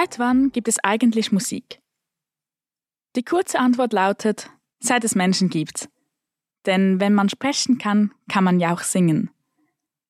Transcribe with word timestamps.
Seit 0.00 0.18
wann 0.18 0.50
gibt 0.50 0.66
es 0.66 0.82
eigentlich 0.82 1.30
Musik? 1.30 1.78
Die 3.16 3.22
kurze 3.22 3.58
Antwort 3.58 3.92
lautet, 3.92 4.48
seit 4.78 5.04
es 5.04 5.14
Menschen 5.14 5.50
gibt. 5.50 5.90
Denn 6.64 7.00
wenn 7.00 7.12
man 7.12 7.28
sprechen 7.28 7.76
kann, 7.76 8.10
kann 8.26 8.42
man 8.42 8.60
ja 8.60 8.72
auch 8.72 8.80
singen. 8.80 9.28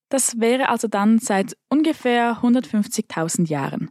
Das 0.09 0.39
wäre 0.39 0.69
also 0.69 0.87
dann 0.87 1.19
seit 1.19 1.57
ungefähr 1.69 2.41
150.000 2.41 3.49
Jahren. 3.49 3.91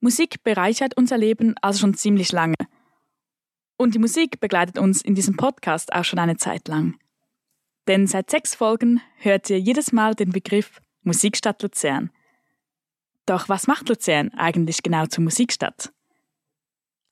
Musik 0.00 0.42
bereichert 0.42 0.96
unser 0.96 1.18
Leben 1.18 1.54
also 1.62 1.78
schon 1.78 1.94
ziemlich 1.94 2.32
lange. 2.32 2.56
Und 3.76 3.94
die 3.94 4.00
Musik 4.00 4.40
begleitet 4.40 4.76
uns 4.76 5.02
in 5.02 5.14
diesem 5.14 5.36
Podcast 5.36 5.92
auch 5.92 6.04
schon 6.04 6.18
eine 6.18 6.36
Zeit 6.36 6.66
lang. 6.66 6.98
Denn 7.86 8.08
seit 8.08 8.28
sechs 8.28 8.56
Folgen 8.56 9.02
hört 9.18 9.48
ihr 9.50 9.60
jedes 9.60 9.92
Mal 9.92 10.16
den 10.16 10.30
Begriff 10.30 10.80
Musikstadt 11.04 11.62
Luzern. 11.62 12.10
Doch 13.26 13.48
was 13.48 13.68
macht 13.68 13.88
Luzern 13.88 14.30
eigentlich 14.36 14.82
genau 14.82 15.06
zur 15.06 15.22
Musikstadt? 15.22 15.92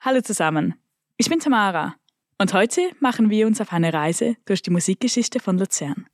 Hallo 0.01 0.21
zusammen, 0.23 0.75
ich 1.17 1.29
bin 1.29 1.39
Tamara 1.39 1.95
und 2.39 2.53
heute 2.53 2.91
machen 2.99 3.31
wir 3.31 3.47
uns 3.47 3.61
auf 3.61 3.73
eine 3.73 3.93
Reise 3.93 4.37
durch 4.45 4.61
die 4.61 4.71
Musikgeschichte 4.71 5.39
von 5.39 5.57
Luzern. 5.57 6.07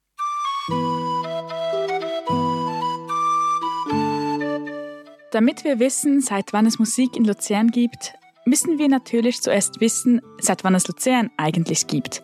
Damit 5.31 5.65
wir 5.65 5.79
wissen, 5.79 6.21
seit 6.21 6.53
wann 6.53 6.67
es 6.67 6.79
Musik 6.79 7.17
in 7.17 7.25
Luzern 7.25 7.71
gibt, 7.71 8.15
müssen 8.45 8.79
wir 8.79 8.89
natürlich 8.89 9.41
zuerst 9.41 9.81
wissen, 9.81 10.21
seit 10.39 10.63
wann 10.63 10.75
es 10.75 10.89
Luzern 10.89 11.31
eigentlich 11.39 11.87
gibt. 11.87 12.23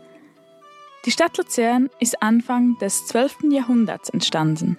Die 1.07 1.11
Stadt 1.11 1.39
Luzern 1.39 1.89
ist 2.01 2.23
Anfang 2.23 2.77
des 2.81 3.07
12. 3.07 3.45
Jahrhunderts 3.51 4.11
entstanden. 4.11 4.77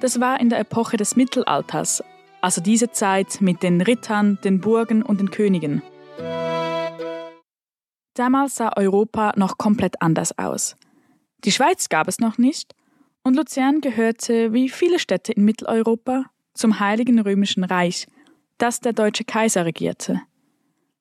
Das 0.00 0.20
war 0.20 0.40
in 0.40 0.50
der 0.50 0.58
Epoche 0.58 0.96
des 0.96 1.16
Mittelalters, 1.16 2.02
also 2.40 2.60
diese 2.60 2.90
Zeit 2.90 3.40
mit 3.40 3.62
den 3.62 3.80
Rittern, 3.80 4.38
den 4.44 4.60
Burgen 4.60 5.02
und 5.02 5.20
den 5.20 5.30
Königen. 5.30 5.82
Damals 8.14 8.56
sah 8.56 8.72
Europa 8.76 9.32
noch 9.36 9.58
komplett 9.58 10.00
anders 10.00 10.38
aus. 10.38 10.76
Die 11.44 11.52
Schweiz 11.52 11.88
gab 11.88 12.08
es 12.08 12.20
noch 12.20 12.38
nicht 12.38 12.74
und 13.22 13.34
Luzern 13.34 13.80
gehörte, 13.80 14.52
wie 14.52 14.68
viele 14.68 14.98
Städte 14.98 15.32
in 15.32 15.44
Mitteleuropa, 15.44 16.26
zum 16.54 16.78
Heiligen 16.78 17.18
Römischen 17.18 17.64
Reich, 17.64 18.06
das 18.58 18.80
der 18.80 18.92
deutsche 18.92 19.24
Kaiser 19.24 19.64
regierte. 19.64 20.20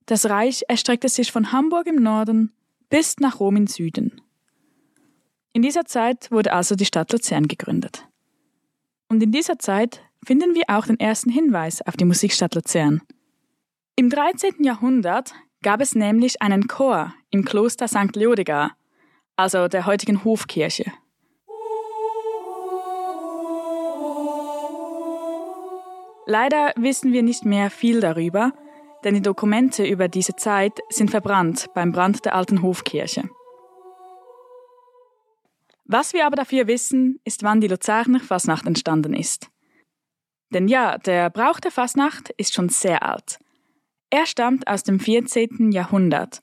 Das 0.06 0.28
Reich 0.28 0.64
erstreckte 0.68 1.08
sich 1.08 1.32
von 1.32 1.52
Hamburg 1.52 1.88
im 1.88 2.02
Norden 2.02 2.52
bis 2.90 3.18
nach 3.20 3.40
Rom 3.40 3.56
im 3.56 3.68
Süden. 3.68 4.22
In 5.54 5.62
dieser 5.62 5.86
Zeit 5.86 6.32
wurde 6.32 6.54
also 6.54 6.76
die 6.76 6.86
Stadt 6.86 7.12
Luzern 7.12 7.48
gegründet. 7.48 8.08
Und 9.10 9.22
in 9.22 9.32
dieser 9.32 9.60
Zeit 9.60 10.02
finden 10.26 10.56
wir 10.56 10.64
auch 10.68 10.86
den 10.86 11.00
ersten 11.00 11.30
Hinweis 11.30 11.82
auf 11.82 11.98
die 11.98 12.06
Musikstadt 12.06 12.56
Luzern. 12.56 13.02
Im 13.96 14.10
13. 14.10 14.64
Jahrhundert 14.64 15.34
gab 15.62 15.82
es 15.82 15.96
nämlich 15.96 16.42
einen 16.42 16.68
Chor 16.68 17.14
im 17.30 17.46
Kloster 17.46 17.88
St. 17.88 18.16
Leodegar, 18.16 18.72
also 19.36 19.68
der 19.68 19.86
heutigen 19.86 20.24
Hofkirche. 20.24 20.92
Leider 26.26 26.72
wissen 26.78 27.12
wir 27.12 27.22
nicht 27.22 27.46
mehr 27.46 27.70
viel 27.70 28.00
darüber, 28.00 28.54
denn 29.04 29.14
die 29.14 29.22
Dokumente 29.22 29.86
über 29.86 30.08
diese 30.08 30.36
Zeit 30.36 30.80
sind 30.90 31.12
verbrannt 31.12 31.68
beim 31.74 31.92
Brand 31.92 32.24
der 32.26 32.36
alten 32.36 32.62
Hofkirche. 32.62 33.30
Was 35.86 36.14
wir 36.14 36.26
aber 36.26 36.36
dafür 36.36 36.68
wissen, 36.68 37.20
ist, 37.24 37.44
wann 37.44 37.62
die 37.62 37.68
Luzerner 37.68 38.20
Fasnacht 38.20 38.66
entstanden 38.66 39.14
ist. 39.14 39.50
Denn 40.52 40.68
ja, 40.68 40.98
der 40.98 41.30
Brauch 41.30 41.60
der 41.60 41.72
Fasnacht 41.72 42.30
ist 42.38 42.54
schon 42.54 42.70
sehr 42.70 43.04
alt. 43.04 43.40
Er 44.10 44.26
stammt 44.26 44.68
aus 44.68 44.84
dem 44.84 45.00
14. 45.00 45.72
Jahrhundert 45.72 46.42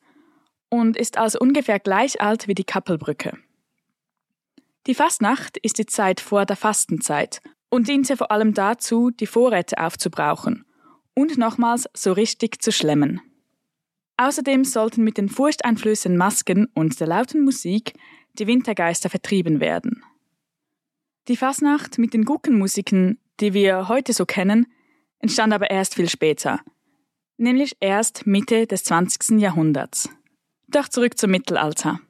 und 0.68 0.96
ist 0.96 1.16
also 1.18 1.38
ungefähr 1.38 1.78
gleich 1.78 2.20
alt 2.20 2.48
wie 2.48 2.54
die 2.54 2.64
Kappelbrücke. 2.64 3.38
Die 4.86 4.94
Fastnacht 4.94 5.56
ist 5.58 5.78
die 5.78 5.86
Zeit 5.86 6.20
vor 6.20 6.46
der 6.46 6.56
Fastenzeit 6.56 7.40
und 7.68 7.88
diente 7.88 8.16
vor 8.16 8.32
allem 8.32 8.54
dazu, 8.54 9.10
die 9.10 9.26
Vorräte 9.26 9.78
aufzubrauchen 9.78 10.64
und 11.14 11.38
nochmals 11.38 11.88
so 11.94 12.12
richtig 12.12 12.62
zu 12.62 12.72
schlemmen. 12.72 13.20
Außerdem 14.16 14.64
sollten 14.64 15.04
mit 15.04 15.16
den 15.16 15.28
furchteinflößenden 15.28 16.18
Masken 16.18 16.66
und 16.74 16.98
der 16.98 17.06
lauten 17.06 17.42
Musik 17.42 17.94
die 18.40 18.46
Wintergeister 18.46 19.10
vertrieben 19.10 19.60
werden. 19.60 20.02
Die 21.28 21.36
Fasnacht 21.36 21.98
mit 21.98 22.14
den 22.14 22.24
Guckenmusiken, 22.24 23.18
die 23.38 23.52
wir 23.52 23.88
heute 23.88 24.12
so 24.12 24.24
kennen, 24.24 24.66
entstand 25.18 25.52
aber 25.52 25.70
erst 25.70 25.94
viel 25.94 26.08
später, 26.08 26.60
nämlich 27.36 27.76
erst 27.80 28.26
Mitte 28.26 28.66
des 28.66 28.84
20. 28.84 29.38
Jahrhunderts. 29.38 30.08
Doch 30.68 30.88
zurück 30.88 31.18
zum 31.18 31.30
Mittelalter. 31.30 32.00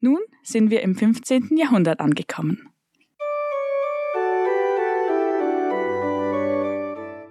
Nun 0.00 0.20
sind 0.42 0.70
wir 0.70 0.82
im 0.82 0.96
15. 0.96 1.56
Jahrhundert 1.56 2.00
angekommen. 2.00 2.70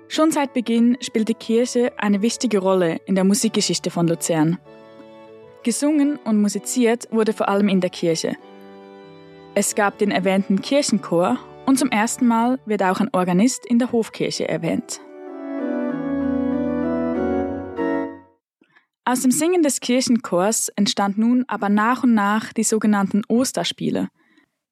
Schon 0.08 0.32
seit 0.32 0.54
Beginn 0.54 0.98
spielt 1.02 1.30
die 1.30 1.34
Kirche 1.34 1.94
eine 1.98 2.22
wichtige 2.22 2.60
Rolle 2.60 3.00
in 3.06 3.16
der 3.16 3.24
Musikgeschichte 3.24 3.92
von 3.92 4.08
Luzern. 4.08 4.60
Gesungen 5.64 6.18
und 6.18 6.42
musiziert 6.42 7.08
wurde 7.12 7.34
vor 7.34 7.50
allem 7.50 7.68
in 7.68 7.81
der 7.81 7.90
Kirche. 7.90 8.36
Es 9.56 9.75
gab 9.75 9.97
den 9.97 10.12
erwähnten 10.12 10.62
Kirchenchor 10.62 11.38
und 11.66 11.78
zum 11.78 11.90
ersten 11.90 12.28
Mal 12.28 12.59
wird 12.66 12.84
auch 12.84 13.00
ein 13.00 13.09
Organist 13.14 13.66
in 13.66 13.80
der 13.80 13.92
Hofkirche 13.92 14.48
erwähnt. 14.48 15.02
Aus 19.06 19.22
dem 19.22 19.31
Singen 19.31 19.64
des 19.64 19.80
Kirchenchors 19.80 20.69
entstand 20.75 21.18
nun 21.18 21.44
aber 21.48 21.69
nach 21.69 22.03
und 22.03 22.14
nach 22.14 22.53
die 22.53 22.64
sogenannten 22.64 23.24
Osterspiele. 23.28 24.09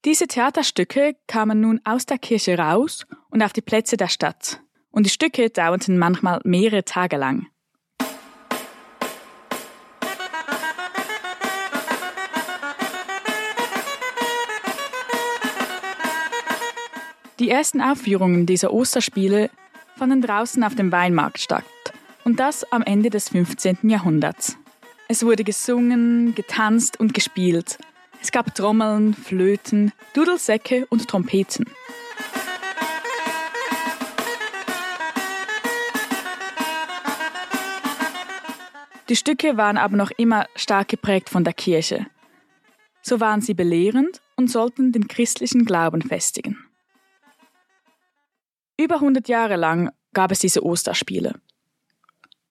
Diese 0.06 0.28
Theaterstücke 0.28 1.16
kamen 1.28 1.60
nun 1.60 1.82
aus 1.84 2.06
der 2.06 2.20
Kirche 2.20 2.58
raus 2.58 3.06
und 3.30 3.42
auf 3.42 3.52
die 3.52 3.62
Plätze 3.62 3.98
der 3.98 4.10
Stadt 4.10 4.62
und 4.98 5.06
die 5.06 5.12
Stücke 5.12 5.52
dauerten 5.52 6.00
manchmal 6.00 6.42
mehrere 6.44 6.84
Tage 6.84 7.18
lang. 7.18 7.48
Die 17.40 17.52
ersten 17.52 17.82
Aufführungen 17.82 18.48
dieser 18.48 18.74
Osterspiele 18.74 19.52
fanden 19.96 20.24
draußen 20.24 20.64
auf 20.64 20.74
dem 20.74 20.92
Weinmarkt 20.92 21.40
statt 21.40 21.64
und 22.24 22.40
das 22.40 22.64
am 22.72 22.82
Ende 22.82 23.12
des 23.12 23.30
15. 23.30 23.78
Jahrhunderts. 23.84 24.58
Es 25.08 25.24
wurde 25.24 25.44
gesungen, 25.44 26.34
getanzt 26.34 27.00
und 27.00 27.14
gespielt. 27.14 27.78
Es 28.24 28.32
gab 28.32 28.56
Trommeln, 28.56 29.14
Flöten, 29.14 29.92
Dudelsäcke 30.14 30.88
und 30.90 31.08
Trompeten. 31.08 31.66
Die 39.10 39.16
Stücke 39.16 39.58
waren 39.58 39.78
aber 39.78 39.96
noch 39.96 40.10
immer 40.18 40.48
stark 40.56 40.88
geprägt 40.88 41.30
von 41.30 41.44
der 41.44 41.54
Kirche. 41.54 42.08
So 43.04 43.20
waren 43.20 43.42
sie 43.42 43.54
belehrend 43.54 44.22
und 44.36 44.50
sollten 44.50 44.92
den 44.92 45.08
christlichen 45.08 45.66
Glauben 45.66 46.02
festigen. 46.02 46.67
Über 48.80 48.96
100 48.96 49.28
Jahre 49.28 49.56
lang 49.56 49.92
gab 50.14 50.32
es 50.32 50.40
diese 50.40 50.64
Osterspiele. 50.64 51.40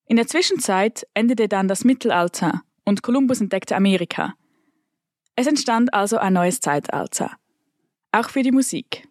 In 0.06 0.17
der 0.17 0.26
Zwischenzeit 0.26 1.06
endete 1.14 1.49
dann 1.49 1.69
das 1.69 1.84
Mittelalter 1.84 2.62
und 2.84 3.02
Kolumbus 3.02 3.40
entdeckte 3.40 3.76
Amerika. 3.76 4.34
Es 5.34 5.46
entstand 5.46 5.93
also 5.93 6.19
ein 6.19 6.32
neues 6.32 6.61
Zeitalter, 6.61 7.37
auch 8.12 8.31
für 8.31 8.43
die 8.43 8.52
Musik. 8.52 9.08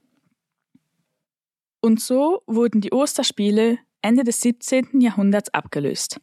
Und 1.81 2.01
so 2.01 2.41
wurden 2.47 2.81
die 2.81 2.91
Osterspiele 2.91 3.79
Ende 4.01 4.23
des 4.23 4.41
17. 4.41 5.01
Jahrhunderts 5.01 5.53
abgelöst 5.53 6.19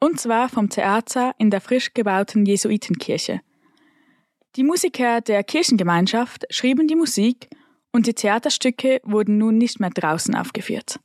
und 0.00 0.20
zwar 0.20 0.48
vom 0.48 0.68
Theater 0.68 1.34
in 1.38 1.50
der 1.50 1.60
frisch 1.60 1.94
gebauten 1.94 2.44
Jesuitenkirche. 2.46 3.40
Die 4.56 4.64
Musiker 4.64 5.20
der 5.20 5.44
Kirchengemeinschaft 5.44 6.46
schrieben 6.50 6.88
die 6.88 6.96
Musik 6.96 7.48
und 7.96 8.06
die 8.06 8.12
Theaterstücke 8.12 9.00
wurden 9.04 9.38
nun 9.38 9.56
nicht 9.56 9.80
mehr 9.80 9.88
draußen 9.88 10.34
aufgeführt. 10.34 11.00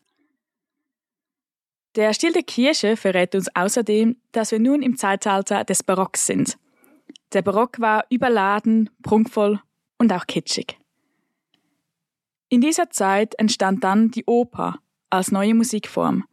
Der 1.95 2.13
Stil 2.13 2.33
der 2.33 2.43
Kirche 2.43 2.97
verrät 2.97 3.33
uns 3.33 3.47
außerdem, 3.55 4.17
dass 4.33 4.51
wir 4.51 4.59
nun 4.59 4.81
im 4.81 4.97
Zeitalter 4.97 5.63
des 5.63 5.83
Barocks 5.83 6.25
sind. 6.25 6.57
Der 7.31 7.43
Barock 7.43 7.79
war 7.79 8.03
überladen, 8.09 8.89
prunkvoll 9.03 9.61
und 9.99 10.11
auch 10.11 10.27
kitschig. 10.27 10.77
In 12.49 12.59
dieser 12.59 12.89
Zeit 12.89 13.35
entstand 13.39 13.85
dann 13.85 14.11
die 14.11 14.25
Oper 14.25 14.79
als 15.09 15.31
neue 15.31 15.55
Musikform. 15.55 16.25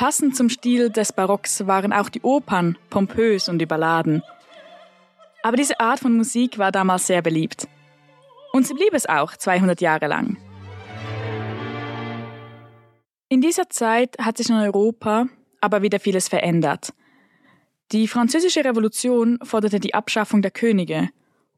Passend 0.00 0.34
zum 0.34 0.48
Stil 0.48 0.88
des 0.88 1.12
Barocks 1.12 1.66
waren 1.66 1.92
auch 1.92 2.08
die 2.08 2.22
Opern 2.22 2.78
pompös 2.88 3.50
und 3.50 3.60
überladen. 3.60 4.22
Aber 5.42 5.58
diese 5.58 5.78
Art 5.78 6.00
von 6.00 6.16
Musik 6.16 6.56
war 6.56 6.72
damals 6.72 7.06
sehr 7.06 7.20
beliebt. 7.20 7.68
Und 8.54 8.66
sie 8.66 8.72
blieb 8.72 8.94
es 8.94 9.04
auch 9.04 9.36
200 9.36 9.78
Jahre 9.82 10.06
lang. 10.06 10.38
In 13.28 13.42
dieser 13.42 13.68
Zeit 13.68 14.16
hat 14.18 14.38
sich 14.38 14.48
in 14.48 14.54
Europa 14.54 15.26
aber 15.60 15.82
wieder 15.82 16.00
vieles 16.00 16.28
verändert. 16.28 16.94
Die 17.92 18.08
Französische 18.08 18.64
Revolution 18.64 19.38
forderte 19.42 19.80
die 19.80 19.92
Abschaffung 19.92 20.40
der 20.40 20.50
Könige 20.50 21.10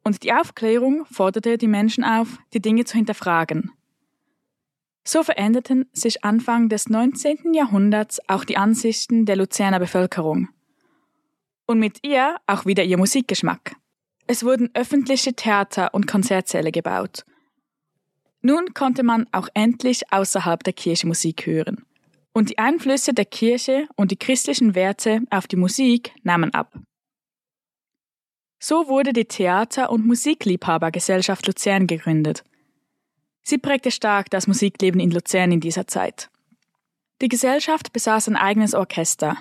und 0.03 0.21
die 0.23 0.33
Aufklärung 0.33 1.05
forderte 1.09 1.57
die 1.57 1.69
Menschen 1.69 2.03
auf, 2.03 2.39
die 2.51 2.61
Dinge 2.61 2.83
zu 2.83 2.97
hinterfragen. 2.97 3.71
So 5.03 5.23
veränderten 5.23 5.85
sich 5.91 6.23
Anfang 6.23 6.69
des 6.69 6.89
19. 6.89 7.53
Jahrhunderts 7.53 8.21
auch 8.27 8.45
die 8.45 8.57
Ansichten 8.57 9.25
der 9.25 9.35
Luzerner 9.35 9.79
Bevölkerung. 9.79 10.49
Und 11.65 11.79
mit 11.79 12.05
ihr 12.05 12.37
auch 12.47 12.65
wieder 12.65 12.83
ihr 12.83 12.97
Musikgeschmack. 12.97 13.75
Es 14.27 14.43
wurden 14.43 14.69
öffentliche 14.73 15.33
Theater 15.33 15.93
und 15.93 16.07
Konzertsäle 16.07 16.71
gebaut. 16.71 17.25
Nun 18.41 18.73
konnte 18.73 19.03
man 19.03 19.27
auch 19.31 19.47
endlich 19.53 20.11
außerhalb 20.11 20.63
der 20.63 20.73
Kirche 20.73 21.07
Musik 21.07 21.45
hören. 21.45 21.85
Und 22.33 22.49
die 22.49 22.57
Einflüsse 22.57 23.13
der 23.13 23.25
Kirche 23.25 23.87
und 23.95 24.11
die 24.11 24.17
christlichen 24.17 24.75
Werte 24.75 25.21
auf 25.29 25.47
die 25.47 25.55
Musik 25.55 26.13
nahmen 26.23 26.53
ab. 26.53 26.73
So 28.59 28.87
wurde 28.87 29.11
die 29.13 29.25
Theater- 29.25 29.89
und 29.89 30.05
Musikliebhabergesellschaft 30.05 31.45
Luzern 31.47 31.85
gegründet. 31.85 32.43
Sie 33.43 33.57
prägte 33.57 33.91
stark 33.91 34.29
das 34.29 34.47
Musikleben 34.47 34.99
in 34.99 35.11
Luzern 35.11 35.51
in 35.51 35.59
dieser 35.59 35.85
Zeit. 35.87 36.29
Die 37.21 37.27
Gesellschaft 37.27 37.93
besaß 37.93 38.29
ein 38.29 38.35
eigenes 38.35 38.73
Orchester. 38.73 39.37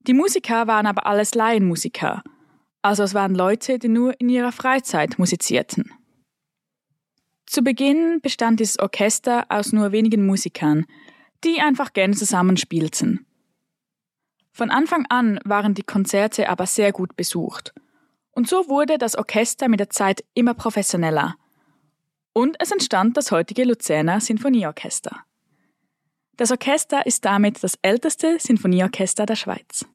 Die 0.00 0.14
Musiker 0.14 0.66
waren 0.66 0.86
aber 0.86 1.06
alles 1.06 1.34
Laienmusiker, 1.34 2.22
also 2.82 3.02
es 3.02 3.14
waren 3.14 3.34
Leute, 3.34 3.78
die 3.78 3.88
nur 3.88 4.20
in 4.20 4.28
ihrer 4.28 4.52
Freizeit 4.52 5.18
musizierten. 5.18 5.90
Zu 7.46 7.62
Beginn 7.62 8.20
bestand 8.20 8.60
dieses 8.60 8.78
Orchester 8.78 9.46
aus 9.48 9.72
nur 9.72 9.92
wenigen 9.92 10.26
Musikern, 10.26 10.84
die 11.44 11.60
einfach 11.60 11.94
gerne 11.94 12.14
zusammenspielten. 12.14 13.26
Von 14.52 14.70
Anfang 14.70 15.06
an 15.08 15.40
waren 15.44 15.72
die 15.72 15.82
Konzerte 15.82 16.48
aber 16.48 16.66
sehr 16.66 16.92
gut 16.92 17.16
besucht. 17.16 17.72
Und 18.32 18.48
so 18.48 18.68
wurde 18.68 18.98
das 18.98 19.16
Orchester 19.16 19.68
mit 19.68 19.80
der 19.80 19.90
Zeit 19.90 20.22
immer 20.34 20.52
professioneller. 20.52 21.36
Und 22.34 22.56
es 22.58 22.72
entstand 22.72 23.16
das 23.16 23.30
heutige 23.30 23.62
Luzerner 23.62 24.20
Sinfonieorchester. 24.20 25.24
Das 26.36 26.50
Orchester 26.50 27.06
ist 27.06 27.24
damit 27.24 27.62
das 27.62 27.78
älteste 27.80 28.38
Sinfonieorchester 28.40 29.24
der 29.24 29.36
Schweiz. 29.36 29.86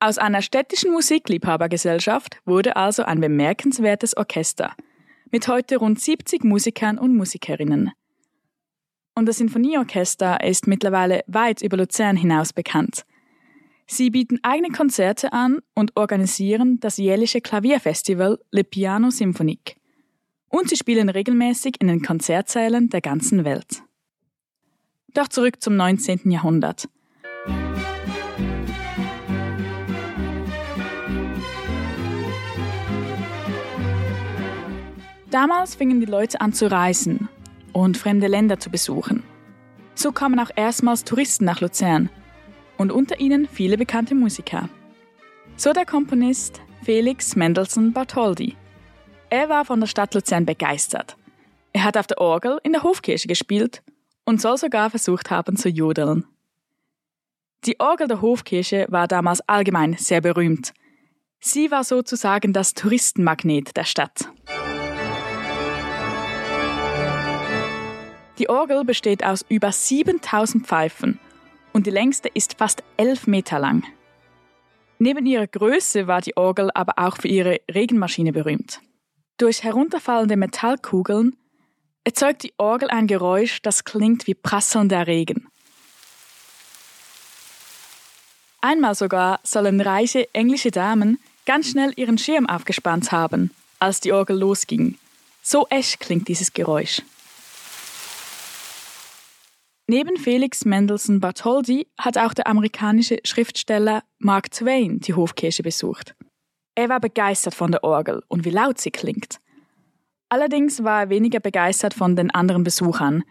Aus 0.00 0.18
einer 0.18 0.42
städtischen 0.42 0.90
Musikliebhabergesellschaft 0.90 2.40
wurde 2.44 2.74
also 2.74 3.04
ein 3.04 3.20
bemerkenswertes 3.20 4.16
Orchester 4.16 4.74
mit 5.30 5.46
heute 5.46 5.76
rund 5.76 6.00
70 6.00 6.42
Musikern 6.42 6.98
und 6.98 7.14
Musikerinnen. 7.14 7.92
Und 9.14 9.26
das 9.26 9.38
Sinfonieorchester 9.38 10.42
ist 10.42 10.66
mittlerweile 10.66 11.22
weit 11.28 11.62
über 11.62 11.76
Luzern 11.76 12.16
hinaus 12.16 12.52
bekannt. 12.52 13.04
Sie 13.86 14.10
bieten 14.10 14.40
eigene 14.42 14.70
Konzerte 14.70 15.32
an 15.32 15.60
und 15.76 15.96
organisieren 15.96 16.80
das 16.80 16.96
jährliche 16.96 17.40
Klavierfestival 17.40 18.40
Le 18.50 18.64
Piano 18.64 19.10
Symphonique. 19.10 19.79
Und 20.50 20.68
sie 20.68 20.76
spielen 20.76 21.08
regelmäßig 21.08 21.76
in 21.80 21.88
den 21.88 22.02
Konzertsälen 22.02 22.90
der 22.90 23.00
ganzen 23.00 23.44
Welt. 23.44 23.82
Doch 25.14 25.28
zurück 25.28 25.62
zum 25.62 25.76
19. 25.76 26.30
Jahrhundert. 26.30 26.88
Damals 35.30 35.76
fingen 35.76 36.00
die 36.00 36.06
Leute 36.06 36.40
an 36.40 36.52
zu 36.52 36.68
reisen 36.68 37.28
und 37.72 37.96
fremde 37.96 38.26
Länder 38.26 38.58
zu 38.58 38.68
besuchen. 38.68 39.22
So 39.94 40.10
kamen 40.10 40.40
auch 40.40 40.50
erstmals 40.56 41.04
Touristen 41.04 41.44
nach 41.44 41.60
Luzern 41.60 42.10
und 42.76 42.90
unter 42.90 43.20
ihnen 43.20 43.46
viele 43.46 43.78
bekannte 43.78 44.16
Musiker. 44.16 44.68
So 45.56 45.72
der 45.72 45.86
Komponist 45.86 46.60
Felix 46.82 47.36
Mendelssohn 47.36 47.92
Bartholdy. 47.92 48.56
Er 49.32 49.48
war 49.48 49.64
von 49.64 49.78
der 49.78 49.86
Stadt 49.86 50.12
Luzern 50.14 50.44
begeistert. 50.44 51.16
Er 51.72 51.84
hat 51.84 51.96
auf 51.96 52.08
der 52.08 52.18
Orgel 52.18 52.58
in 52.64 52.72
der 52.72 52.82
Hofkirche 52.82 53.28
gespielt 53.28 53.80
und 54.24 54.40
soll 54.40 54.58
sogar 54.58 54.90
versucht 54.90 55.30
haben 55.30 55.56
zu 55.56 55.68
jodeln. 55.68 56.26
Die 57.64 57.78
Orgel 57.78 58.08
der 58.08 58.22
Hofkirche 58.22 58.86
war 58.88 59.06
damals 59.06 59.40
allgemein 59.48 59.94
sehr 59.96 60.20
berühmt. 60.20 60.74
Sie 61.38 61.70
war 61.70 61.84
sozusagen 61.84 62.52
das 62.52 62.74
Touristenmagnet 62.74 63.76
der 63.76 63.84
Stadt. 63.84 64.28
Die 68.38 68.48
Orgel 68.48 68.84
besteht 68.84 69.22
aus 69.22 69.44
über 69.48 69.70
7000 69.70 70.66
Pfeifen 70.66 71.20
und 71.72 71.86
die 71.86 71.90
längste 71.90 72.28
ist 72.28 72.58
fast 72.58 72.82
11 72.96 73.28
Meter 73.28 73.60
lang. 73.60 73.84
Neben 74.98 75.24
ihrer 75.24 75.46
Größe 75.46 76.08
war 76.08 76.20
die 76.20 76.36
Orgel 76.36 76.70
aber 76.74 76.94
auch 76.96 77.16
für 77.16 77.28
ihre 77.28 77.60
Regenmaschine 77.72 78.32
berühmt. 78.32 78.80
Durch 79.40 79.62
herunterfallende 79.62 80.36
Metallkugeln 80.36 81.34
erzeugt 82.04 82.42
die 82.42 82.52
Orgel 82.58 82.90
ein 82.90 83.06
Geräusch, 83.06 83.62
das 83.62 83.84
klingt 83.84 84.26
wie 84.26 84.34
prasselnder 84.34 85.06
Regen. 85.06 85.48
Einmal 88.60 88.94
sogar 88.94 89.40
sollen 89.42 89.80
reiche 89.80 90.28
englische 90.34 90.70
Damen 90.70 91.18
ganz 91.46 91.70
schnell 91.70 91.94
ihren 91.96 92.18
Schirm 92.18 92.46
aufgespannt 92.50 93.12
haben, 93.12 93.50
als 93.78 94.00
die 94.00 94.12
Orgel 94.12 94.38
losging. 94.38 94.98
So 95.40 95.66
echt 95.70 96.00
klingt 96.00 96.28
dieses 96.28 96.52
Geräusch. 96.52 97.00
Neben 99.86 100.18
Felix 100.18 100.66
Mendelssohn 100.66 101.18
Bartholdy 101.18 101.86
hat 101.96 102.18
auch 102.18 102.34
der 102.34 102.46
amerikanische 102.46 103.20
Schriftsteller 103.24 104.04
Mark 104.18 104.50
Twain 104.50 105.00
die 105.00 105.14
Hofkirche 105.14 105.62
besucht. 105.62 106.14
Er 106.74 106.88
war 106.88 107.00
begeistert 107.00 107.54
von 107.54 107.72
der 107.72 107.84
Orgel 107.84 108.22
und 108.28 108.44
wie 108.44 108.50
laut 108.50 108.78
sie 108.78 108.90
klingt. 108.90 109.40
Allerdings 110.28 110.84
war 110.84 111.02
er 111.02 111.10
weniger 111.10 111.40
begeistert 111.40 111.94
von 111.94 112.14
den 112.16 112.30
anderen 112.30 112.62
Besuchern. 112.62 113.24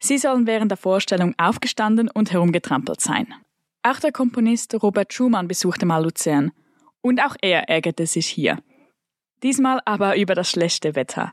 Sie 0.00 0.18
sollen 0.18 0.46
während 0.46 0.70
der 0.70 0.78
Vorstellung 0.78 1.34
aufgestanden 1.38 2.10
und 2.10 2.32
herumgetrampelt 2.32 3.00
sein. 3.00 3.32
Auch 3.82 4.00
der 4.00 4.12
Komponist 4.12 4.74
Robert 4.82 5.12
Schumann 5.12 5.48
besuchte 5.48 5.86
mal 5.86 6.02
Luzern 6.02 6.50
und 7.00 7.20
auch 7.20 7.36
er 7.40 7.68
ärgerte 7.68 8.06
sich 8.06 8.26
hier. 8.26 8.58
Diesmal 9.42 9.80
aber 9.84 10.16
über 10.16 10.34
das 10.34 10.50
schlechte 10.50 10.96
Wetter. 10.96 11.32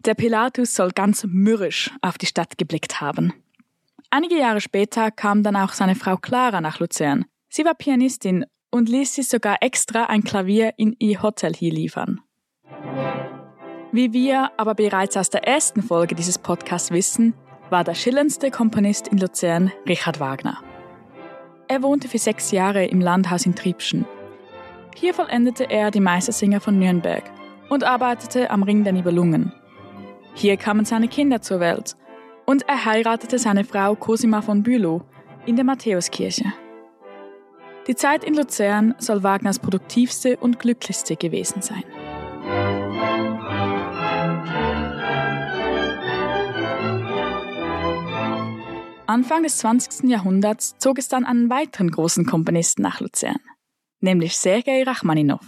Der 0.00 0.14
Pilatus 0.14 0.74
soll 0.74 0.90
ganz 0.90 1.24
mürrisch 1.24 1.90
auf 2.02 2.18
die 2.18 2.26
Stadt 2.26 2.58
geblickt 2.58 3.00
haben. 3.00 3.32
Einige 4.10 4.38
Jahre 4.38 4.60
später 4.60 5.10
kam 5.10 5.42
dann 5.42 5.56
auch 5.56 5.72
seine 5.72 5.94
Frau 5.94 6.16
Clara 6.16 6.60
nach 6.60 6.80
Luzern. 6.80 7.24
Sie 7.48 7.64
war 7.64 7.74
Pianistin 7.74 8.44
und 8.70 8.88
ließ 8.88 9.14
sich 9.14 9.28
sogar 9.28 9.58
extra 9.60 10.04
ein 10.04 10.22
Klavier 10.22 10.74
in 10.76 10.96
ihr 10.98 11.22
Hotel 11.22 11.54
hier 11.54 11.72
liefern. 11.72 12.20
Wie 13.92 14.12
wir 14.12 14.50
aber 14.56 14.74
bereits 14.74 15.16
aus 15.16 15.30
der 15.30 15.46
ersten 15.46 15.82
Folge 15.82 16.14
dieses 16.14 16.38
Podcasts 16.38 16.90
wissen, 16.90 17.34
war 17.70 17.84
der 17.84 17.94
schillerndste 17.94 18.50
Komponist 18.50 19.08
in 19.08 19.18
Luzern 19.18 19.72
Richard 19.88 20.20
Wagner. 20.20 20.58
Er 21.68 21.82
wohnte 21.82 22.08
für 22.08 22.18
sechs 22.18 22.50
Jahre 22.50 22.84
im 22.84 23.00
Landhaus 23.00 23.46
in 23.46 23.54
Triebschen. 23.54 24.04
Hier 24.94 25.14
vollendete 25.14 25.70
er 25.70 25.90
die 25.90 26.00
Meistersinger 26.00 26.60
von 26.60 26.78
Nürnberg 26.78 27.24
und 27.68 27.84
arbeitete 27.84 28.50
am 28.50 28.62
Ring 28.62 28.84
der 28.84 28.92
Nibelungen. 28.92 29.52
Hier 30.34 30.56
kamen 30.56 30.84
seine 30.84 31.08
Kinder 31.08 31.40
zur 31.40 31.60
Welt 31.60 31.96
und 32.44 32.68
er 32.68 32.84
heiratete 32.84 33.38
seine 33.38 33.64
Frau 33.64 33.94
Cosima 33.94 34.42
von 34.42 34.62
Bülow 34.62 35.02
in 35.46 35.56
der 35.56 35.64
Matthäuskirche. 35.64 36.52
Die 37.86 37.94
Zeit 37.94 38.24
in 38.24 38.34
Luzern 38.34 38.96
soll 38.98 39.22
Wagners 39.22 39.60
produktivste 39.60 40.36
und 40.38 40.58
glücklichste 40.58 41.14
gewesen 41.14 41.62
sein. 41.62 41.84
Anfang 49.06 49.44
des 49.44 49.58
20. 49.58 50.10
Jahrhunderts 50.10 50.74
zog 50.78 50.98
es 50.98 51.06
dann 51.06 51.24
einen 51.24 51.48
weiteren 51.48 51.92
großen 51.92 52.26
Komponisten 52.26 52.82
nach 52.82 53.00
Luzern, 53.00 53.38
nämlich 54.00 54.36
Sergei 54.36 54.82
Rachmaninow. 54.82 55.40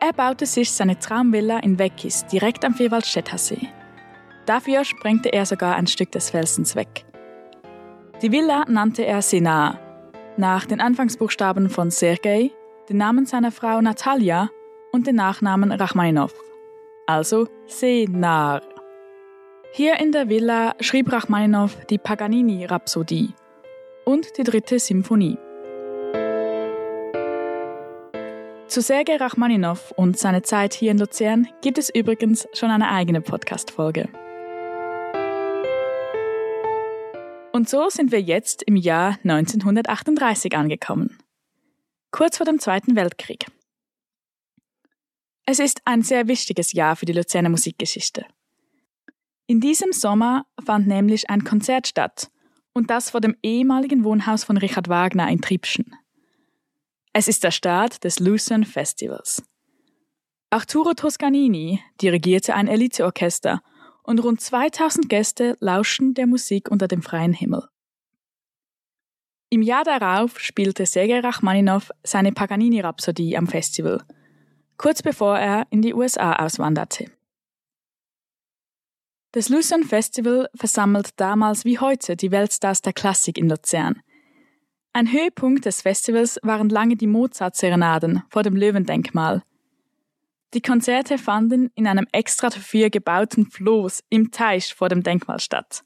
Er 0.00 0.12
baute 0.16 0.46
sich 0.46 0.70
seine 0.70 0.98
Traumvilla 0.98 1.58
in 1.58 1.80
Weckis 1.80 2.26
direkt 2.26 2.64
am 2.64 2.74
Vierwaldstätter 2.74 3.38
See. 3.38 3.68
Dafür 4.46 4.84
sprengte 4.84 5.32
er 5.32 5.46
sogar 5.46 5.76
ein 5.76 5.86
Stück 5.86 6.12
des 6.12 6.30
Felsens 6.30 6.76
weg. 6.76 7.04
Die 8.22 8.30
Villa 8.30 8.64
nannte 8.68 9.04
er 9.04 9.22
Sena, 9.22 9.78
nach 10.36 10.66
den 10.66 10.80
Anfangsbuchstaben 10.80 11.70
von 11.70 11.90
Sergei, 11.90 12.50
den 12.88 12.98
Namen 12.98 13.26
seiner 13.26 13.50
Frau 13.50 13.80
Natalia 13.80 14.50
und 14.92 15.06
den 15.06 15.16
Nachnamen 15.16 15.72
Rachmaninow. 15.72 16.32
also 17.06 17.46
seenar. 17.66 18.62
Hier 19.72 19.98
in 20.00 20.12
der 20.12 20.28
Villa 20.28 20.74
schrieb 20.80 21.12
Rachmaninow 21.12 21.76
die 21.90 21.98
Paganini-Rhapsodie 21.98 23.34
und 24.04 24.38
die 24.38 24.44
dritte 24.44 24.78
Symphonie. 24.78 25.36
Zu 28.68 28.80
Sergei 28.80 29.16
Rachmaninow 29.16 29.92
und 29.96 30.18
seine 30.18 30.42
Zeit 30.42 30.74
hier 30.74 30.90
in 30.90 30.98
Luzern 30.98 31.48
gibt 31.60 31.78
es 31.78 31.94
übrigens 31.94 32.48
schon 32.54 32.70
eine 32.70 32.90
eigene 32.90 33.20
Podcast-Folge. 33.20 34.08
Und 37.54 37.68
so 37.68 37.88
sind 37.88 38.10
wir 38.10 38.20
jetzt 38.20 38.64
im 38.64 38.74
Jahr 38.74 39.16
1938 39.22 40.56
angekommen. 40.56 41.16
Kurz 42.10 42.38
vor 42.38 42.46
dem 42.46 42.58
Zweiten 42.58 42.96
Weltkrieg. 42.96 43.46
Es 45.46 45.60
ist 45.60 45.80
ein 45.84 46.02
sehr 46.02 46.26
wichtiges 46.26 46.72
Jahr 46.72 46.96
für 46.96 47.06
die 47.06 47.12
Luzerner 47.12 47.50
Musikgeschichte. 47.50 48.26
In 49.46 49.60
diesem 49.60 49.92
Sommer 49.92 50.46
fand 50.66 50.88
nämlich 50.88 51.30
ein 51.30 51.44
Konzert 51.44 51.86
statt, 51.86 52.28
und 52.72 52.90
das 52.90 53.10
vor 53.10 53.20
dem 53.20 53.36
ehemaligen 53.40 54.02
Wohnhaus 54.02 54.42
von 54.42 54.56
Richard 54.56 54.88
Wagner 54.88 55.28
in 55.28 55.40
Triebschen. 55.40 55.94
Es 57.12 57.28
ist 57.28 57.44
der 57.44 57.52
Start 57.52 58.02
des 58.02 58.18
Lucerne 58.18 58.66
Festivals. 58.66 59.44
Arturo 60.50 60.94
Toscanini 60.94 61.80
dirigierte 62.02 62.56
ein 62.56 62.66
Eliteorchester 62.66 63.62
und 64.04 64.22
rund 64.22 64.40
2000 64.40 65.08
Gäste 65.08 65.56
lauschen 65.60 66.14
der 66.14 66.26
Musik 66.26 66.70
unter 66.70 66.86
dem 66.86 67.02
freien 67.02 67.32
Himmel. 67.32 67.66
Im 69.50 69.62
Jahr 69.62 69.84
darauf 69.84 70.38
spielte 70.38 70.86
Sergei 70.86 71.20
Rachmaninow 71.20 71.90
seine 72.02 72.32
Paganini-Rhapsodie 72.32 73.36
am 73.36 73.46
Festival, 73.46 74.04
kurz 74.76 75.02
bevor 75.02 75.38
er 75.38 75.66
in 75.70 75.82
die 75.82 75.94
USA 75.94 76.36
auswanderte. 76.36 77.10
Das 79.32 79.48
Lucerne 79.48 79.84
Festival 79.84 80.48
versammelt 80.54 81.10
damals 81.16 81.64
wie 81.64 81.78
heute 81.78 82.16
die 82.16 82.30
Weltstars 82.30 82.82
der 82.82 82.92
Klassik 82.92 83.38
in 83.38 83.48
Luzern. 83.48 84.00
Ein 84.92 85.10
Höhepunkt 85.10 85.64
des 85.64 85.82
Festivals 85.82 86.38
waren 86.42 86.68
lange 86.68 86.96
die 86.96 87.08
Mozart-Serenaden 87.08 88.22
vor 88.28 88.42
dem 88.42 88.54
Löwendenkmal– 88.54 89.42
die 90.54 90.62
Konzerte 90.62 91.18
fanden 91.18 91.70
in 91.74 91.86
einem 91.86 92.06
extra 92.12 92.48
dafür 92.48 92.88
gebauten 92.88 93.50
Floß 93.50 94.04
im 94.08 94.30
Teich 94.30 94.72
vor 94.72 94.88
dem 94.88 95.02
Denkmal 95.02 95.40
statt. 95.40 95.84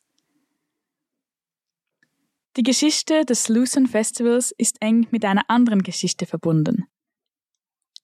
Die 2.57 2.63
Geschichte 2.63 3.25
des 3.25 3.49
Lucerne 3.49 3.89
Festivals 3.89 4.53
ist 4.57 4.83
eng 4.83 5.07
mit 5.11 5.25
einer 5.25 5.49
anderen 5.49 5.83
Geschichte 5.83 6.27
verbunden, 6.27 6.87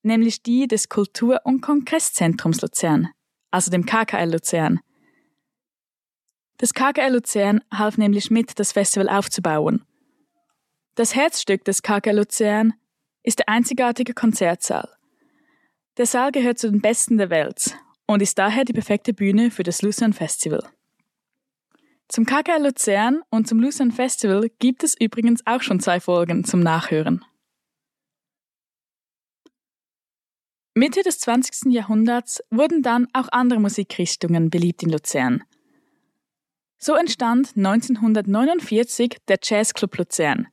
nämlich 0.03 0.43
die 0.43 0.67
des 0.67 0.89
Kultur- 0.89 1.41
und 1.45 1.61
Kongresszentrums 1.61 2.63
Luzern, 2.63 3.09
also 3.51 3.71
dem 3.71 3.85
KKL 3.85 4.33
Luzern. 4.33 4.81
Das 6.59 6.73
KKL 6.73 7.13
Luzern 7.13 7.63
half 7.73 7.99
nämlich 7.99 8.31
mit, 8.31 8.59
das 8.59 8.73
Festival 8.73 9.09
aufzubauen. 9.09 9.85
Das 10.95 11.15
Herzstück 11.15 11.65
des 11.65 11.83
KKL 11.83 12.17
Luzern 12.17 12.75
ist 13.25 13.41
der 13.41 13.49
einzigartige 13.49 14.15
Konzertsaal. 14.15 14.89
Der 15.97 16.07
Saal 16.07 16.33
gehört 16.33 16.59
zu 16.59 16.71
den 16.71 16.81
besten 16.81 17.19
der 17.19 17.31
Welt 17.31 17.77
und 18.07 18.21
ist 18.21 18.39
daher 18.39 18.65
die 18.65 18.73
perfekte 18.73 19.15
Bühne 19.15 19.51
für 19.51 19.63
das 19.63 19.81
Lucerne 19.83 20.13
Festival. 20.13 20.69
Zum 22.09 22.27
KKL 22.27 22.63
Luzern 22.63 23.23
und 23.31 23.47
zum 23.47 23.61
Lucerne 23.61 23.93
Festival 23.93 24.51
gibt 24.59 24.83
es 24.83 24.99
übrigens 25.01 25.47
auch 25.47 25.63
schon 25.63 25.81
zwei 25.81 26.01
Folgen 26.01 26.45
zum 26.45 26.61
Nachhören. 26.61 27.25
Mitte 30.75 31.03
des 31.03 31.21
20. 31.21 31.73
Jahrhunderts 31.73 32.43
wurden 32.51 32.83
dann 32.83 33.07
auch 33.13 33.29
andere 33.31 33.61
Musikrichtungen 33.61 34.51
beliebt 34.51 34.83
in 34.83 34.91
Luzern. 34.91 35.45
So 36.79 36.95
entstand 36.95 37.57
1949 37.57 39.19
der 39.29 39.39
Jazzclub 39.41 39.97
Luzern, 39.97 40.49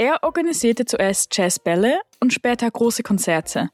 Er 0.00 0.22
organisierte 0.22 0.86
zuerst 0.86 1.36
Jazzbälle 1.36 2.00
und 2.20 2.32
später 2.32 2.70
große 2.70 3.02
Konzerte. 3.02 3.68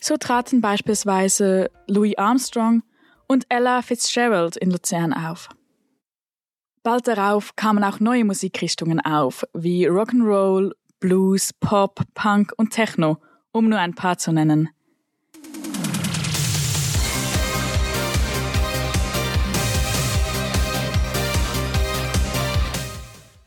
So 0.00 0.16
traten 0.16 0.60
beispielsweise 0.60 1.72
Louis 1.88 2.16
Armstrong 2.16 2.84
und 3.26 3.44
Ella 3.48 3.82
Fitzgerald 3.82 4.56
in 4.56 4.70
Luzern 4.70 5.12
auf. 5.12 5.48
Bald 6.84 7.08
darauf 7.08 7.56
kamen 7.56 7.82
auch 7.82 7.98
neue 7.98 8.24
Musikrichtungen 8.24 9.00
auf, 9.00 9.44
wie 9.54 9.88
Rock'n'Roll, 9.88 10.70
Blues, 11.00 11.52
Pop, 11.52 12.02
Punk 12.14 12.52
und 12.56 12.70
Techno, 12.70 13.16
um 13.50 13.68
nur 13.68 13.80
ein 13.80 13.96
paar 13.96 14.18
zu 14.18 14.30
nennen. 14.30 14.68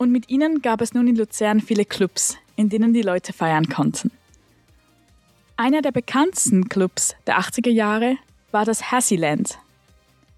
Und 0.06 0.12
mit 0.12 0.30
ihnen 0.30 0.62
gab 0.62 0.82
es 0.82 0.94
nun 0.94 1.08
in 1.08 1.16
Luzern 1.16 1.60
viele 1.60 1.84
Clubs, 1.84 2.38
in 2.54 2.68
denen 2.68 2.94
die 2.94 3.02
Leute 3.02 3.32
feiern 3.32 3.68
konnten. 3.68 4.12
Einer 5.56 5.82
der 5.82 5.90
bekanntesten 5.90 6.68
Clubs 6.68 7.16
der 7.26 7.40
80er 7.40 7.70
Jahre 7.70 8.16
war 8.52 8.64
das 8.64 8.92
Hassyland. 8.92 9.58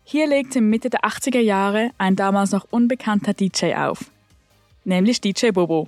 Hier 0.04 0.26
legte 0.26 0.62
Mitte 0.62 0.88
der 0.88 1.00
80er 1.00 1.40
Jahre 1.40 1.90
ein 1.98 2.16
damals 2.16 2.52
noch 2.52 2.66
unbekannter 2.70 3.34
DJ 3.34 3.74
auf, 3.74 4.10
nämlich 4.84 5.20
DJ 5.20 5.50
Bobo. 5.50 5.86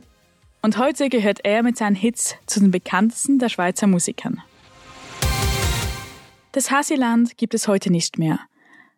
Und 0.61 0.77
heute 0.77 1.09
gehört 1.09 1.39
er 1.45 1.63
mit 1.63 1.79
seinen 1.79 1.97
Hits 1.97 2.35
zu 2.45 2.61
den 2.61 2.73
bekanntesten 2.73 3.39
der 3.39 3.49
Schweizer 3.49 3.87
Musikern. 3.87 4.43
Das 6.53 6.71
Hassyland 6.71 7.39
gibt 7.39 7.55
es 7.55 7.67
heute 7.67 7.91
nicht 7.91 8.19
mehr. 8.19 8.41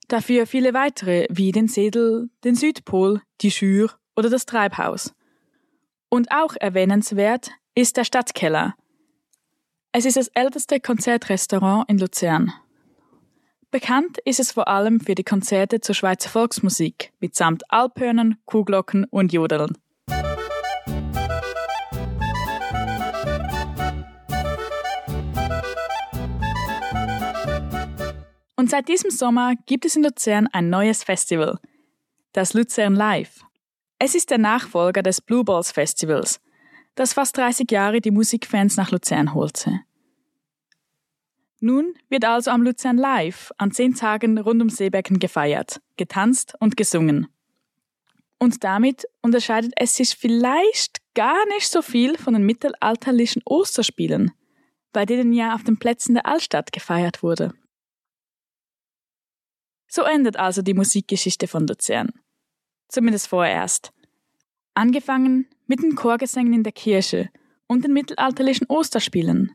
Dafür 0.09 0.49
viele 0.49 0.75
weitere 0.75 1.29
wie 1.31 1.53
den 1.53 1.69
Sedel, 1.69 2.31
den 2.43 2.57
Südpol, 2.57 3.23
die 3.43 3.53
Schür 3.53 3.93
oder 4.17 4.31
das 4.31 4.47
Treibhaus. 4.47 5.15
Und 6.09 6.31
auch 6.31 6.55
erwähnenswert 6.59 7.51
ist 7.75 7.97
der 7.97 8.05
Stadtkeller. 8.05 8.75
Es 9.93 10.05
ist 10.05 10.17
das 10.17 10.29
älteste 10.29 10.81
Konzertrestaurant 10.81 11.89
in 11.89 11.99
Luzern. 11.99 12.53
Bekannt 13.71 14.19
ist 14.27 14.39
es 14.39 14.53
vor 14.53 14.69
allem 14.69 15.01
für 15.01 15.15
die 15.15 15.25
Konzerte 15.25 15.81
zur 15.81 15.95
Schweizer 15.95 16.29
Volksmusik 16.29 17.13
mitsamt 17.21 17.63
Alphörnern, 17.71 18.37
Kuhglocken 18.45 19.07
und 19.07 19.33
Jodeln. 19.33 19.79
Und 28.57 28.71
seit 28.71 28.89
diesem 28.89 29.11
Sommer 29.11 29.55
gibt 29.67 29.85
es 29.87 29.97
in 29.97 30.05
Luzern 30.05 30.47
ein 30.53 30.69
neues 30.71 31.03
Festival, 31.03 31.59
das 32.33 32.55
Luzern 32.55 32.95
Live. 32.95 33.41
Es 34.05 34.17
ist 34.17 34.31
der 34.31 34.39
Nachfolger 34.39 35.01
des 35.01 35.21
Blue 35.21 35.45
Balls 35.45 35.71
Festivals, 35.71 36.41
das 36.97 37.13
fast 37.13 37.37
30 37.37 37.71
Jahre 37.71 38.01
die 38.01 38.11
Musikfans 38.11 38.77
nach 38.77 38.91
Luzern 38.91 39.33
holte. 39.33 39.79
Nun 41.61 41.95
wird 42.09 42.25
also 42.25 42.51
am 42.51 42.65
Luzern 42.65 42.97
Live 42.97 43.53
an 43.59 43.71
zehn 43.71 43.95
Tagen 43.95 44.39
rund 44.39 44.61
um 44.61 44.71
Seebecken 44.71 45.21
gefeiert, 45.21 45.81
getanzt 45.97 46.57
und 46.59 46.77
gesungen. 46.77 47.29
Und 48.41 48.65
damit 48.65 49.05
unterscheidet 49.21 49.73
es 49.77 49.95
sich 49.95 50.17
vielleicht 50.17 50.99
gar 51.15 51.47
nicht 51.51 51.71
so 51.71 51.81
viel 51.81 52.19
von 52.19 52.35
den 52.35 52.45
mittelalterlichen 52.45 53.43
Osterspielen, 53.45 54.33
bei 54.93 55.07
denen 55.07 55.33
ja 55.33 55.55
auf 55.55 55.63
den 55.63 55.79
Plätzen 55.79 56.15
der 56.15 56.27
Altstadt 56.27 56.73
gefeiert 56.73 57.23
wurde. 57.23 57.55
So 59.87 60.03
endet 60.03 60.39
also 60.39 60.61
die 60.61 60.75
Musikgeschichte 60.75 61.47
von 61.47 61.69
Luzern 61.69 62.11
zumindest 62.93 63.29
vorerst. 63.29 63.93
Angefangen 64.75 65.47
mit 65.67 65.83
den 65.83 65.97
Chorgesängen 65.97 66.53
in 66.53 66.63
der 66.63 66.73
Kirche 66.73 67.31
und 67.67 67.85
den 67.85 67.93
mittelalterlichen 67.93 68.67
Osterspielen. 68.69 69.53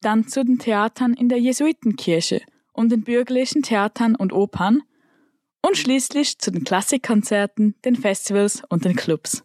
Dann 0.00 0.26
zu 0.26 0.44
den 0.44 0.58
Theatern 0.58 1.14
in 1.14 1.28
der 1.28 1.38
Jesuitenkirche 1.38 2.40
und 2.72 2.90
den 2.90 3.04
bürgerlichen 3.04 3.62
Theatern 3.62 4.16
und 4.16 4.32
Opern 4.32 4.82
und 5.62 5.76
schließlich 5.76 6.38
zu 6.38 6.50
den 6.50 6.64
Klassikkonzerten, 6.64 7.74
den 7.84 7.96
Festivals 7.96 8.62
und 8.68 8.84
den 8.84 8.96
Clubs. 8.96 9.44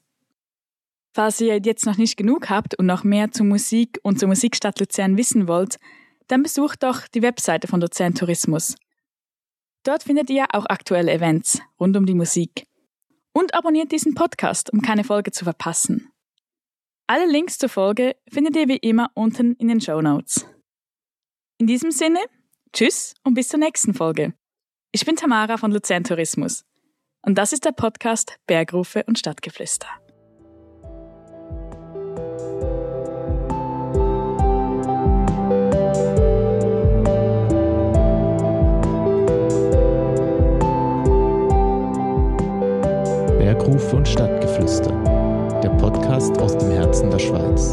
Falls 1.14 1.40
ihr 1.42 1.60
jetzt 1.64 1.86
noch 1.86 1.98
nicht 1.98 2.18
genug 2.18 2.50
habt 2.50 2.76
und 2.76 2.86
noch 2.86 3.04
mehr 3.04 3.32
zur 3.32 3.46
Musik 3.46 4.00
und 4.04 4.20
zur 4.20 4.30
Musikstadt 4.30 4.80
Luzern 4.80 5.18
wissen 5.18 5.48
wollt, 5.48 5.78
dann 6.28 6.44
besucht 6.44 6.84
doch 6.84 7.08
die 7.08 7.22
Webseite 7.22 7.68
von 7.68 7.82
Luzern 7.82 8.16
Tourismus. 8.16 8.76
Dort 9.84 10.04
findet 10.04 10.30
ihr 10.30 10.48
auch 10.52 10.66
aktuelle 10.66 11.12
Events 11.12 11.62
rund 11.80 11.96
um 11.96 12.06
die 12.06 12.16
Musik 12.16 12.68
und 13.36 13.54
abonniert 13.54 13.92
diesen 13.92 14.16
Podcast, 14.16 14.72
um 14.72 14.82
keine 14.82 15.04
Folge 15.04 15.32
zu 15.32 15.44
verpassen. 15.44 16.10
Alle 17.06 17.30
Links 17.30 17.58
zur 17.58 17.70
Folge 17.70 18.16
findet 18.32 18.56
ihr 18.56 18.68
wie 18.70 18.78
immer 18.78 19.12
unten 19.14 19.56
in 19.56 19.68
den 19.68 19.82
Show 19.82 20.02
Notes. 20.02 20.48
In 21.58 21.68
diesem 21.68 21.92
Sinne, 21.92 22.20
tschüss 22.74 23.14
und 23.24 23.34
bis 23.34 23.50
zur 23.50 23.60
nächsten 23.60 23.94
Folge. 23.94 24.34
Ich 24.94 25.06
bin 25.06 25.18
Tamara 25.18 25.58
von 25.58 25.72
Luzern 25.72 26.06
Tourismus 26.06 26.66
und 27.24 27.38
das 27.38 27.52
ist 27.52 27.66
der 27.66 27.74
Podcast 27.74 28.38
Bergrufe 28.48 29.04
und 29.04 29.20
Stadtgeflüster. 29.20 29.88
Bergrufe 43.46 43.98
und 43.98 44.08
Stadtgeflüster, 44.08 44.90
der 45.62 45.70
Podcast 45.78 46.36
aus 46.40 46.58
dem 46.58 46.72
Herzen 46.72 47.12
der 47.12 47.20
Schweiz. 47.20 47.70